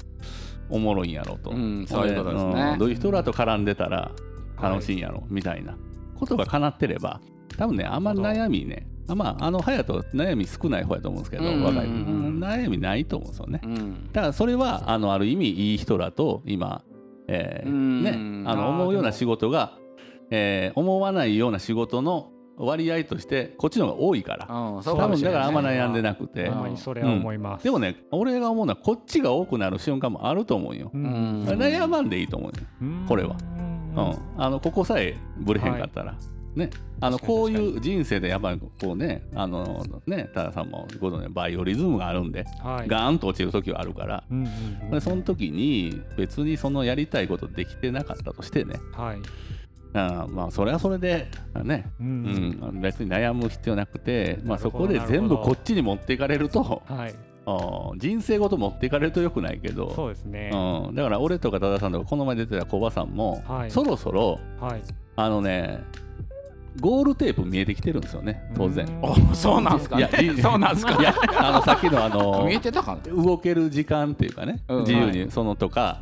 [0.69, 2.71] おもろいんやろうと、うんそういうことですね。
[2.73, 4.11] うんどういう人らと絡んでたら
[4.61, 5.77] 楽しいんやろ、みたいな
[6.19, 7.21] ことが叶ってれば
[7.57, 11.63] 多分ねあんま悩みねあまああの隼人悩み少ない方やと思うんですけど、うん。
[11.63, 11.97] 若い子、うん。
[11.97, 11.99] う
[12.31, 12.43] ん。
[12.43, 13.61] 悩みないと思うんですよね。
[13.63, 14.09] うん。
[14.11, 16.83] だからそれはあのある意味いい人らと今、
[17.27, 18.03] えーうん。
[18.03, 18.11] ね、
[18.49, 19.77] あの思うような仕事が、
[20.31, 24.45] えー思わないような仕事の、割合としてこっちの方が多いから。
[24.47, 26.49] うん、そう多分だからあんま悩んでなくて。
[26.49, 31.45] ほんまにそれは思います、でもね俺が思うのはこっちが多くなる瞬間もあると思うよ、ううん。
[31.45, 33.05] ん悩まんでいいと思うよ、うん。
[33.07, 33.35] これは。
[33.95, 34.17] うん。
[34.37, 36.15] あのここさえぶれへんかったら、
[36.55, 36.69] ね。
[37.01, 42.87] あのこういう人生でやっぱりこうねあのね多田さんもご存知バイオリズムがあるんで、はい。
[42.87, 44.47] ガーンと落ちる時はあるから、うんうん
[44.83, 44.91] うん。
[44.91, 48.75] でその時に別にそのやりたいことできてなかったとしてね。
[48.95, 49.17] はい
[49.93, 51.27] あーまあそれはそれで
[51.63, 52.77] ね、ううん。
[52.77, 57.15] ん、別に悩む必要なくて、まあ、そこで全部こっちに持っていかれるとはい。
[57.97, 59.91] 人生ごと持っていかれるとよくないけど。
[59.93, 63.71] そうですね、うん、だから俺とか多田さんとかこの前出てた小葉さんも、はい。
[63.71, 64.81] そろそろはい。
[65.15, 65.83] あのね
[66.79, 68.85] ゴールテープ見えてきてるんですよね当然。
[68.87, 70.09] うんおそうなんすかね。
[70.11, 73.13] いやいそうなんすかいやあのさっきのあの 見えてたかな。
[73.13, 74.79] 動ける時間っていうかね、うん。
[74.79, 76.01] 自由にはそのとか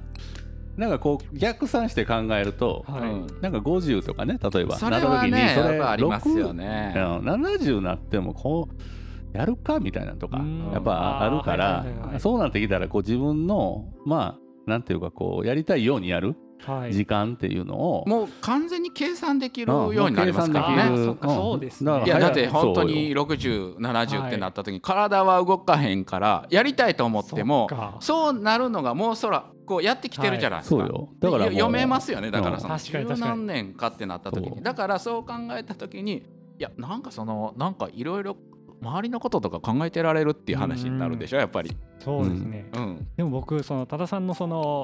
[0.81, 3.27] なんかこう逆算して考えると、はい、うん。
[3.39, 4.77] なんか50とかね例えば。
[4.77, 7.03] それはねなった時にやっぱありますよ6ねうん。
[7.19, 10.71] 70になってもこうやるかみたいなのとかうん。
[10.73, 12.19] やっぱあるからはいはいはいはい。
[12.19, 16.93] そうなってきたらこう自分のまあなんていうかこうやりたいようにやるはい。
[16.93, 22.03] 時間っていうのを、もう完全に計算できるようになりますからうんねそっかそうですね。
[22.05, 27.67] いやだって早本当に6070ってなった時に体は動かへんからやりたいと思っても
[27.99, 30.81] そうなるのがもうそらこうやってきてるじゃないですか。
[30.81, 36.23] そうよだから読めますよねだからうんその十何年かってなった時にだからそう考えた時にい
[36.61, 38.35] やなんかそのなんかいろいろ
[38.81, 41.77] 周りのこととか考えてられるっていう話になるでしょやっぱり。
[41.99, 43.07] そうですね、うん。
[43.15, 44.83] でも僕その多田さんのその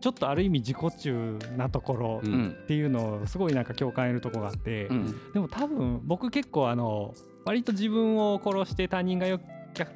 [0.00, 5.32] ちょっとある意味自己中なところっていうのをすごいなんか共感得るとこがあって、うん。
[5.32, 7.14] でも多分僕結構あの
[7.46, 9.40] 割と自分を殺して他人がよ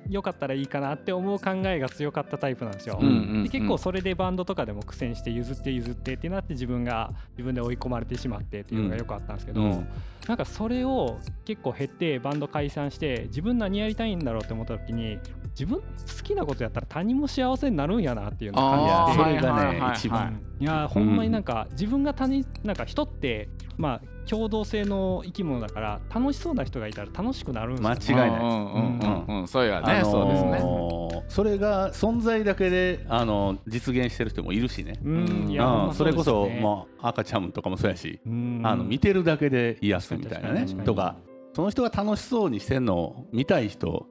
[0.09, 2.99] よかったらいいかなって思う考えが強かったタイプなんですよ。
[3.01, 3.11] うんう
[3.41, 9.89] んで結構それでバンドとかでも苦戦して譲って譲ってってなって自分が自分で追い込まれてしまってっていうのがよくあったんですけど、うん
[10.29, 15.19] なんかそれを結構減ってバンド解散して自分何やりたいんだろうって思った時に
[15.51, 15.85] 自分好
[16.23, 19.81] きなことやったら他人も幸せになるんやなっていうのを感じてそれがねはいはいはい。
[19.81, 28.41] はい一番いやーほんまになんか自分が他人なんか人ってまあ共同性の生き物だから楽しそうな人がいたら楽しくなるんですよ、間違いない。
[28.41, 28.47] うん。
[28.47, 29.41] うんうんうん。
[29.41, 31.25] うんそうやね、あのーそうですね。
[31.29, 35.49] それが存在だけであの実現してる人もいるしね、うん。
[35.51, 35.71] いやうん。
[35.79, 38.63] ほんまそれこそ、まあ、赤ちゃんとかもそうやし、うん。
[38.65, 41.17] あの見てるだけで癒すみたいなねとか
[41.55, 44.07] その人が楽しそうにしてんのを見たい人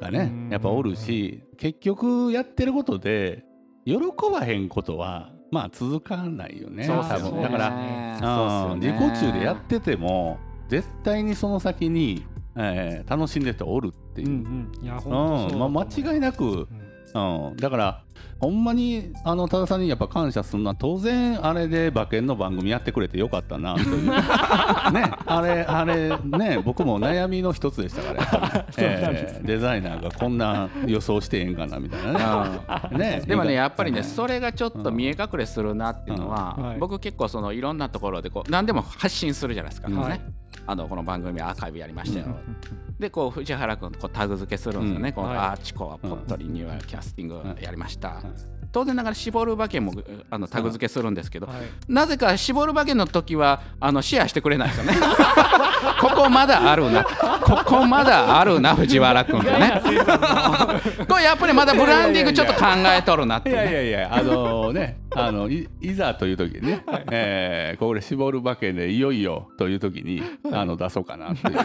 [0.00, 0.48] がねうん。
[0.50, 3.44] やっぱおるし結局やってることで
[3.84, 3.96] 喜
[4.30, 7.42] ばへんことはまあ続かないよねそう多分。
[7.42, 12.24] だから、自己中でやってても絶対にその先に、
[12.56, 14.28] えー楽しんでる人おるっていう。
[14.28, 16.44] う、んまあ、間違いなく、
[17.14, 17.48] うん。
[17.48, 18.04] うん、だから
[18.42, 24.06] ほんまにあの多田さんにやっぱ感謝するのは当然あれで馬券の番組やってくれてよかったなという。
[24.10, 32.50] ねあれあれね僕も悩みの一つでしたから えーデザイナーがこんな予想してええんかなみたいな
[32.90, 32.98] ね。
[32.98, 34.04] ねでもねやっぱりねうん。
[34.04, 36.64] それがちょっと見え隠れするなっていうのは、うん。
[36.64, 36.78] はい。
[36.78, 39.96] 僕結構そのいろんなところでこう何でも発信するじゃないですか、ね。
[39.96, 40.20] はい
[40.66, 42.56] あのこの番組アーカイブやりましたよ、うん。
[42.98, 45.46] でこう藤原君こうタグ付けするんですよね、このうんはい。
[45.48, 49.92] アーチコアポットリニューアルキャスティングやりました、うん当然ながら絞る馬券も
[50.30, 51.56] あのタグ付けするんですけど、はい。
[51.88, 54.94] なぜか絞る馬券の時はあのシェアしてくれないですよね。
[56.00, 57.04] ここまだあるな。
[57.04, 59.82] ここまだあるな藤原君ってね
[61.06, 71.62] これやっぱりまだブランディングちょっと考えとるなっていいやいやいや、あのね、あのいいざという時にね、えー、これ絞る馬券でいよいよという時にあの出そうかなっていうね。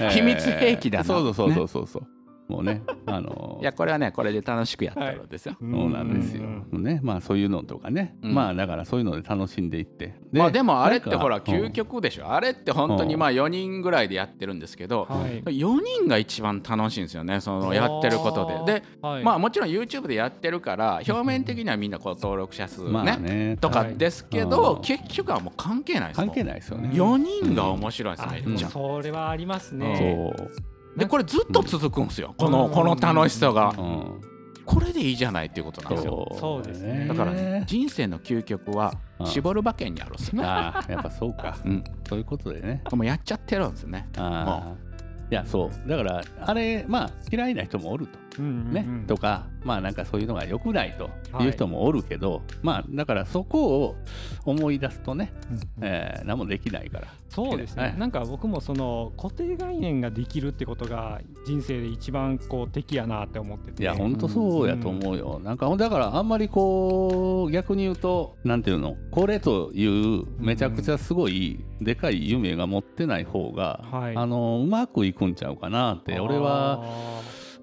[0.00, 1.04] え ー秘密兵器だな。
[1.04, 2.06] そうそうそうそうそう。
[2.48, 6.42] もうね、 あのいやこれはねこれで楽しくやってるんですよ、そうなんですよ。
[6.72, 8.34] ね、まあそういうのとかね、うん。
[8.34, 10.14] まあだからそういうので楽しんでいって。
[10.32, 11.42] まあでもあれってほらうん。
[11.42, 15.42] 究極でしょ、あれって本当にまあ4人ぐらいでやってるんですけど、はい。
[15.42, 18.80] 4人が一番楽しいんですよねそのやってることで。
[18.80, 19.24] で、はい。
[19.24, 23.96] まあもちろん YouTube でやってるから表面的にはみんなこう登録者数ね,、まあね、とかはい。
[23.96, 24.82] ですけど、うん。
[24.82, 26.90] 結局はもう関係ないですもん関係ないですよね。
[26.92, 28.68] 4人が面白いですあめっちゃ。
[28.68, 30.73] それはありますそねう。
[30.96, 34.20] でこれずっと続くんですよ、このうんこの楽しさが、うん。
[34.64, 36.26] これでいいじゃないっていうことなんですよ。
[36.40, 40.44] そうですねだから、人生の究極はうん絞る馬券にあるんですよね。
[40.48, 41.58] ああ、やっぱそうか。
[41.64, 42.82] うん、そういうことでね。
[42.92, 44.08] もうやっちゃってるんですね。
[44.16, 44.94] ああ。
[45.30, 45.88] いや、そう。
[45.88, 48.18] だから、あれ、まあ、嫌いな人もおると。
[48.38, 51.10] うんうんうんね、とかまあなんかそういうのが良くないと
[51.42, 51.48] い。
[51.48, 53.96] う人もおるけど、まあだからそこを
[54.44, 55.62] 思い出すとね、うんうん。
[55.82, 57.08] えー何もできないから。
[57.28, 63.82] そうですね、なんか僕もその固定概念ができるってことが人生で一番こう敵やなって思ってて。
[63.82, 74.16] いや本当そうやと思うよ、なんかだからあんまりこう逆に言うとなんていうのこれというめちゃくちゃすごいでかい夢が持ってない方が、はい。
[74.16, 76.84] あのうまくいくんちゃうかなって俺は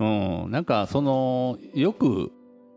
[0.02, 0.52] うん。
[0.52, 2.32] なんかそのよく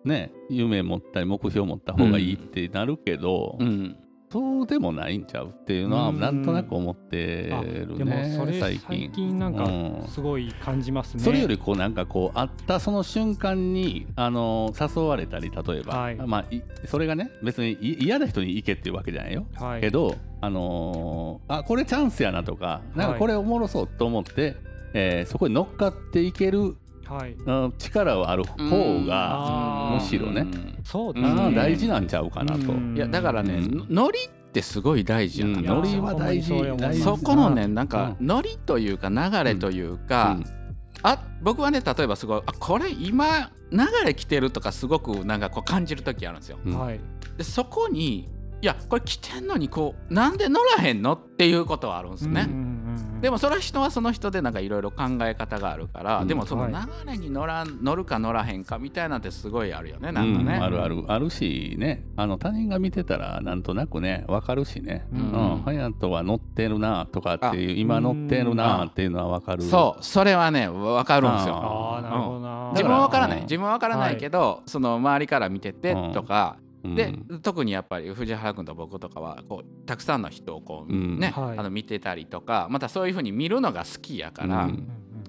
[0.04, 3.96] ね夢持ったり目標持った方がいいってなるけど、うん。
[4.32, 6.18] そうでもないんちゃうっていうのはうん。
[6.18, 9.12] なんとなく思ってあるでもねそれ最最近。
[9.12, 10.04] 近なんかうん。
[10.08, 16.16] すごい感じますね、それよりこうなんかこう会ったその瞬間にあの誘われたり例えば、はい。
[16.16, 19.80] まあいそれがね別にい嫌な人に行けっていうわけじゃないよ、はい。
[19.80, 24.56] けどあのーあこれチャンスやなとかなんかこれおもろそうと思って、
[24.94, 27.32] えーそこに乗っかっていける、はい。
[27.32, 30.46] うん力はある方がむしろね、
[30.84, 32.72] そうですね、大事なんちゃうかなと。
[32.72, 32.96] うん。
[32.96, 33.86] いやだからね、うん。
[33.90, 35.58] ノリってすごい大事やな。
[35.58, 35.64] うん。
[35.64, 36.54] ノリは大事。
[37.02, 40.38] そこのねなんかノリというか流れというか、
[41.02, 46.58] あ僕はね例えばすごいあこれ今流れ来てるとかすごくなんかこう感じる時あるんですよ。
[46.64, 46.78] うん。
[46.78, 47.00] はい。
[47.36, 48.28] でそこに
[48.62, 52.46] いやこれ来てんのにこうなんで乗らへんのっていうことはあるんですね。
[52.48, 52.73] うん
[53.20, 56.28] でもそれは人はその人でなんかいろいろ考え方があるから、うん。
[56.28, 60.54] でもその流はれに乗らん乗るか乗らへんかみたいなんてすごいあるよねなんかうんね。
[60.54, 61.04] あるある。
[61.08, 62.04] あるしね。
[62.16, 65.06] あの他人が見てたらなんとなくね分かるしね。
[65.12, 65.62] ううん。
[65.64, 69.62] は乗ってるなとかっていうあ今乗ってるなっていうのは分かる。
[69.62, 70.04] そう。
[70.04, 71.54] それはね分かるんですよ。
[71.54, 73.38] ああなるほどな、自分は分からない。
[73.38, 76.94] うん自分は分からないけど、その周りから見ててとか、うん。
[76.94, 81.18] で特にやっぱり藤原君と僕とかはこうたくさんの人をこう、うん。
[81.18, 81.58] ね、はい。
[81.58, 84.68] あの見てたりとかまたそういうふうに見るのが好きやから、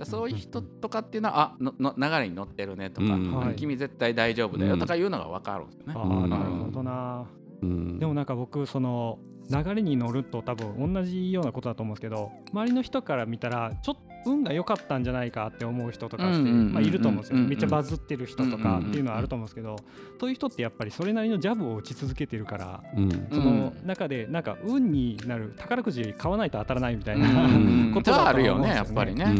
[0.03, 3.33] そういう人とかっていうのはあのの流れに乗ってるねとか、うん。
[3.33, 3.55] はい。
[3.55, 5.93] 君絶対大丈夫だよとかいうのが分かるんですよね。
[5.95, 6.23] あうん。
[6.25, 7.25] あなるほどな、
[7.61, 7.99] うん。
[7.99, 16.38] でもなんか僕その流れに乗ると多分同じようなことだと思うんですけど周りの人から見たらちょっと運が良かったんじゃないかって思う人とかって、
[16.81, 19.77] いると思うんですよ、めっちゃバズってる人とかっていうのはあると思うんですけど、
[20.19, 29.35] そういう人ってやっぱりそれなりのジャブを打ち続けてるからうんその中でなんか運になる宝くじ買わないと当たらないみたいな、うんことはあるよねやっぱりね。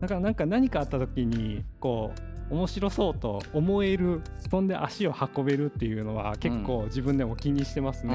[0.00, 2.12] だからなんか何かあった時にこ
[2.50, 4.20] う面白そうと思える
[4.50, 8.14] そんで足を運べるっていうのは結構自分でも気にしてますね。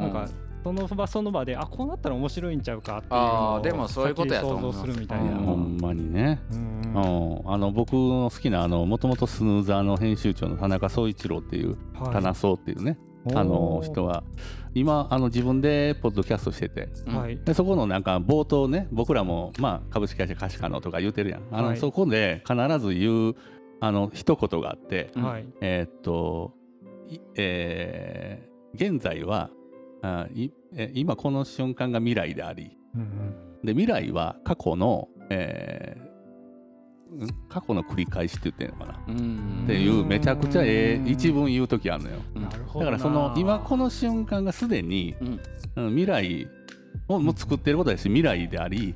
[0.00, 0.28] なんか
[0.62, 4.80] その場その場であこうなったら面白いんちゃうかっていうのをでもそういうことやと思います。
[4.80, 5.30] 先に想像するみたいな。
[5.32, 5.36] うん。
[5.44, 6.40] ほんまにね。
[6.50, 6.82] うん。
[6.94, 6.98] う
[7.48, 7.52] ん。
[7.52, 12.12] あの僕の好きなあのもともとスヌーザーの編集長の田中総一郎っていうはい。
[12.12, 12.98] 田中総っていうね
[13.34, 14.24] あの人は
[14.74, 17.38] 今あの自分でポッドキャストしててうんはい。
[17.44, 21.42] でそこのなんか冒頭ね僕らも、まあ、株式会社貸し可能とか言うてるやん。
[21.50, 21.76] あの、はい。
[21.76, 23.34] そこで必ず言う
[23.80, 25.22] あの一言があって、うん。
[25.24, 25.46] はい。
[25.60, 26.54] えーっと、
[27.08, 29.50] いえー現在は
[30.02, 32.76] あいえ今この瞬間が未来であり。
[32.94, 33.34] うん
[33.64, 42.16] で未来は過去の、えーん過去の繰り返しって言ってんのかな、うんっていうめちゃくちゃえうんえ一文言う時あるのよ。
[42.34, 45.40] うんだからその今この瞬間がすでに、うん。
[45.76, 46.48] うん未来
[47.08, 48.94] をもう作ってることだし未来であり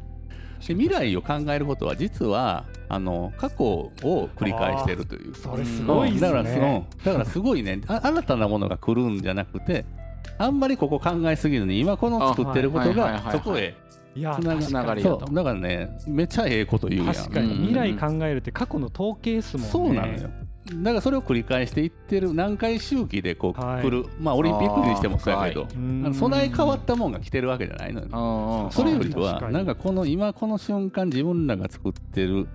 [0.66, 3.92] で未来を考えることは実はあの過去を
[4.36, 5.34] 繰り返してるという。
[5.34, 6.86] それすごいですだからそのね。
[7.04, 7.80] だからすごいね。
[7.86, 9.84] あ新たなものが来るんじゃなくて
[10.38, 13.74] あんまりここ考えすぎずに今この作ってることがそこへ
[14.14, 15.34] いやつながりそだとう。
[15.34, 17.14] だからねめっちゃええこと言うやん。
[17.14, 19.66] 確かにうん未来考えるって過去の統計ですもん。
[19.66, 19.70] ね。
[19.70, 20.30] そうなのよ。
[20.68, 23.82] だからそれを繰り返していってる何回周期でこうはい。
[23.82, 25.68] 来る、まあオリンピックにしてもそうやけど
[26.12, 28.68] 備え変わったもんが来てるわけじゃないのよ。
[28.72, 32.48] それよりはなんかこの今この瞬間自分らが作ってる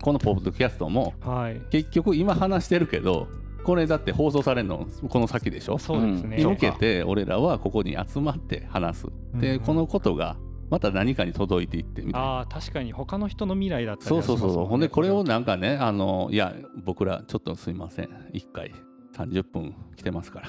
[0.00, 1.60] このポッドキャストもはい。
[1.70, 3.26] 結局今話してるけど
[3.66, 5.76] これだって放送されるのこの先でしょ？
[5.78, 6.36] そうですね。
[6.36, 9.06] に向けて俺らはここに集まって話す。
[9.34, 9.60] でうん。
[9.60, 10.36] このことが
[10.70, 12.28] また何かに届いていってみたいな。
[12.28, 18.08] ああ確かに他の人の未来だったりそうそうそうほんでこれをなんかねあのいや僕らちょっとすいません。
[18.32, 18.72] 1回
[19.16, 20.48] 30分来てますから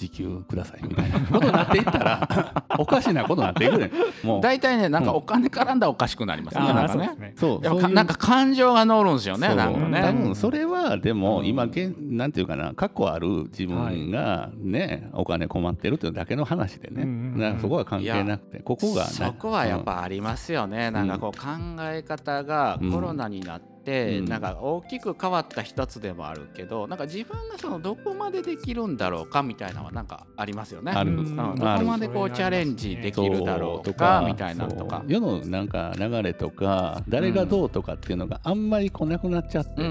[0.00, 3.90] 時給くださいみたいなことになっていったら おかしなことになっていくね
[4.24, 4.40] もう。
[4.40, 7.34] 大体ねなんかお金絡んだらおかしくなりますね、あなんかね。
[7.36, 10.00] あそうなんか感情が乗るんですよねなんかうんね。
[10.02, 17.60] 多分それはでもうん今現なんていうかな過去ある自分がね、お金困ってるっていうだけの話でね、うんうんうん。
[17.60, 19.10] そこは関係なくてここがね。
[19.10, 21.46] そこはやっぱありますよね、なんかこう考
[21.80, 30.92] え方がうんコロナになって、うんなんか大きく変わった一つでもあるけどなんか自分がそのどこまでできるんだろうかみたいなのはなんかありますよね。
[30.92, 31.12] ある。
[31.12, 35.02] うん、どうんこまでこうチャレンジできるだろうかみたいなのとか。
[35.06, 39.88] 世のなんか流れとか誰がどうとかっていうのがあんまりこうなくなっちゃって、うん。
[39.88, 39.90] う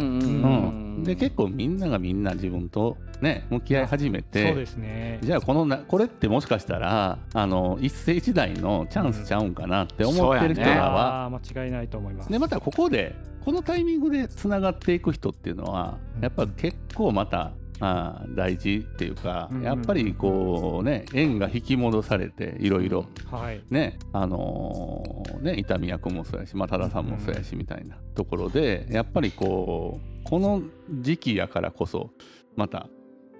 [0.99, 1.03] ん。
[1.03, 5.19] で結構みんながみんな自分とね向き合い始めそうてですね。
[5.21, 12.31] じゃあこのなこれってもしかしたらあの一世一代のチャンスちゃうんかなって思ってる人らは、あー間違いないと思います。
[12.31, 16.23] でまたここでこのタイミングでつながっていく人っていうのはうん。
[16.23, 17.51] やっぱ結構また
[17.81, 19.61] あー大事っていうかうん。
[19.63, 23.61] やっぱりこうね縁が引き戻されていろいろはい。
[23.69, 30.61] ねあのーね伊丹役もそうやし、まあ、多田さんもそうやしみたいなところでやっぱりこうこの
[31.01, 32.09] 時期やからこそ
[32.55, 32.89] また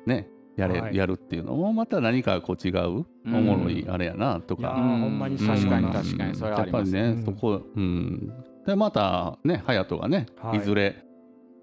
[0.09, 0.95] ねやれ、はい。
[0.95, 4.61] やるっていうのもまた何かこう違うおもろいあれやなとか。
[4.61, 5.93] いやーほんまに確かにうん。
[5.93, 6.95] 確かにそれはあります。
[6.95, 7.25] やっぱりね、うん。
[7.25, 8.33] そこ、うん、
[8.65, 10.57] でまたね隼人がね、はい。
[10.57, 10.97] い、ずれ、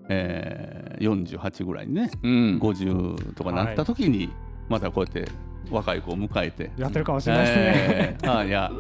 [0.09, 2.59] えー、48ぐらいにね、うん。
[2.59, 4.30] 50とかなった時に、
[4.68, 5.30] またこうやって
[5.70, 6.70] 若い子を迎えて。
[6.78, 7.64] やってるかもしれないですね、
[8.22, 8.38] えー。
[8.38, 8.72] あいや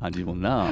[0.00, 0.68] あ自分な。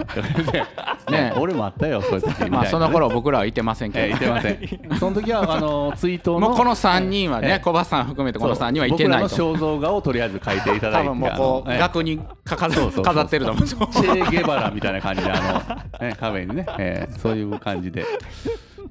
[1.11, 1.33] ね。
[1.37, 2.51] 俺もあったよそういう時。
[2.51, 4.07] まあその頃僕らはいてませんけど。
[4.07, 4.59] えーいてません。
[4.99, 7.49] その時はあの追悼のもうこの3人はええ。
[7.49, 9.29] ね小林さん含めてこの3人はいてないと。
[9.29, 11.09] 僕らの肖像画をとりあえず描いていただいて。
[11.09, 13.67] 多分もうこう額にかかそう飾ってると思う。
[13.67, 18.05] チェ・ゲバラみたいな感じであの、 ね、壁にね、えーそういう感じで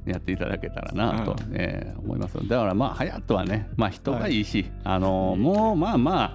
[0.06, 6.32] やっていただけたらなと、うえー思いますだからまあ隼人はね、まあ、人がいいし、あのもうまあまあ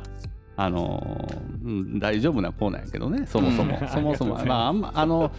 [0.60, 1.28] あの
[1.64, 3.88] うん大丈夫なコーナーやけどねそもそも、うん。
[3.88, 4.34] そもそも。
[4.44, 5.30] まああんまあの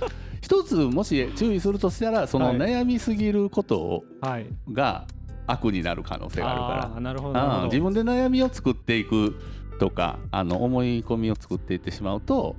[0.41, 4.47] 一つもし注意するとしたらそのはい悩みすぎることはい。
[4.71, 5.05] が
[5.45, 7.01] 悪になる可能性があるから。
[7.01, 9.35] なるほど自分で悩みを作っていく
[9.77, 12.55] とかあの思い込みを作っていってしまうと、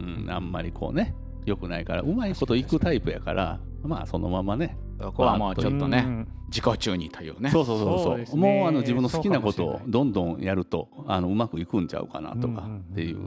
[0.00, 0.24] うん。
[0.24, 1.14] うん、あんまりこうね
[1.46, 7.48] 良くないからうまいこといくタイプやからまあそのままねそこはもうちょっとねうん自己中にというね。
[7.50, 8.04] そうそうそうそう。
[8.04, 8.40] そうですね。
[8.40, 12.78] もうあの自分の好きなことをどんどんやるとあのうまくいくんちゃうかなとかうんうんうん。
[12.80, 13.18] っていう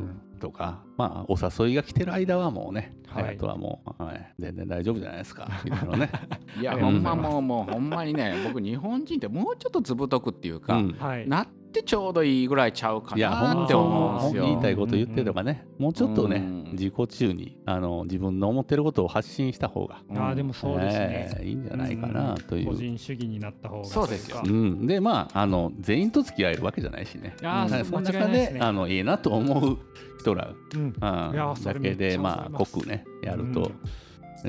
[0.41, 3.36] とかまあお誘いが来てる間はもうね、はい。
[3.36, 4.34] あとはもう、はい。
[4.39, 5.49] 全然大丈夫じゃないですか。
[5.63, 6.11] み たいなね、
[6.59, 10.91] いやほんまもうもうほんまにね僕日本人ってもうちょっとずぶとくっていうか、うん。
[10.99, 11.28] はい。
[11.28, 14.43] なってちょうどいいぐらいちゃうかいやなって本当思うんですよ。
[14.43, 15.65] 言いたいこと言ってとかね。
[15.80, 16.63] もうちょっとねうん。
[16.74, 22.67] 自己中にあの自分の思ってることを発信した方がうんあーでもそうですね、えーいいんじゃないかなという。
[22.67, 24.41] 個人主義になった方がそうですよ。
[24.45, 27.36] うん、でまああの全員と付き合えるわけじゃないしね。
[27.41, 28.59] いやーはいその中でないね。
[28.61, 29.78] あのいいなと思う
[30.19, 30.93] 人ら、うん。
[30.93, 33.71] だけでまあ濃くねやると、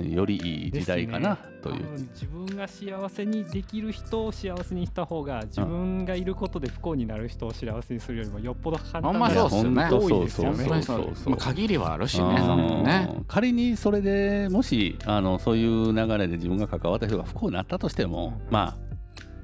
[0.01, 13.23] よりいい時代かなという自分が幸せにできる人を幸せにした方が自分がいることで不幸になる人を幸せにするよりもよっぽど簡単ほんまそうっすよねいや本当多いですよねそうそうそうそうまあ限りはあるしねそのね。
[13.29, 18.85] 仮にそれでもしあのそういう流れで自分が関わった人が不幸になったとしても、まあ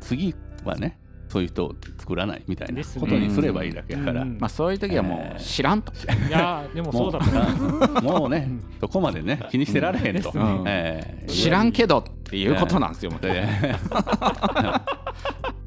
[0.00, 0.34] 次
[0.64, 0.98] はね
[1.30, 3.00] そういう人を作らないみたいなですね。
[3.00, 4.36] ことにすればいいだけやから、うん。
[4.40, 5.92] まあそういう時はもう知らんと。
[5.92, 5.96] い
[6.30, 7.40] やーでもそもうだと思
[7.78, 8.18] う。
[8.18, 8.64] うもうねうん。
[8.80, 10.64] そこまでね気にしてられへんと、うん。
[10.66, 11.30] えー。
[11.30, 13.12] 知らんけどっていうことなんですよ。
[13.12, 13.20] もう。
[13.20, 13.30] で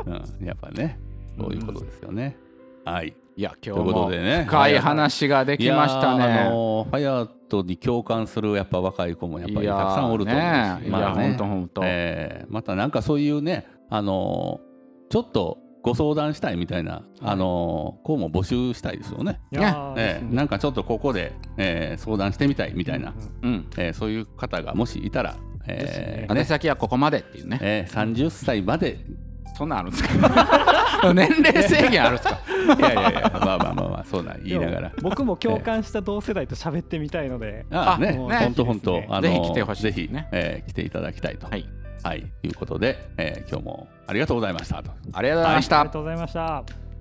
[0.05, 0.09] う
[0.43, 0.99] ん、やっぱね
[1.37, 2.35] そういうことですよね、
[2.83, 3.15] はい。
[3.37, 4.43] いや今という日もことでね。
[4.45, 6.49] 深い話ができましたいやーあね。
[6.49, 11.81] のファヤトに共感するやっぱ若い子もやっぱりたくさんおると思うしねいや本当本当。
[11.85, 12.53] えー。
[12.53, 14.72] またなんかそういうねあのー
[15.13, 19.39] ちょっとご相談したいみたいな、あのー子も募集したいですよね。
[19.51, 23.69] いやーえーなんかちょっとここで、えー相談してみたいみたいな、うんうん。
[23.77, 25.35] えーそういう方がもしいたら、
[25.67, 26.05] ですね。
[26.07, 26.39] えーね。
[26.39, 27.59] 宛先はここまでっていうね。
[27.61, 28.97] えー30歳まで。
[29.55, 30.17] そんなんあるんですか？
[31.13, 32.39] 年齢制限あるんですか？
[32.75, 34.91] いやいやいやまあまあまあまあそうなん言いながら。
[35.03, 41.67] 僕も共感した同世代と喋ってみたいので、あね本当本当あのぜひ来てほしいぜひねえー来ていただきたいとはい。
[42.03, 44.91] はいいうことで、えー今日もありがとうございましたと。
[45.13, 45.93] ありがとうございましたありが。
[45.93, 46.92] とうございました。